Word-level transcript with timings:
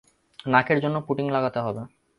নাকের 0.45 0.77
জন্য 0.83 0.97
পুটিং 1.07 1.25
লাগাতে 1.31 1.59
হবে। 1.59 1.81